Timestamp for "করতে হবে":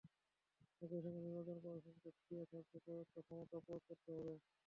3.87-4.33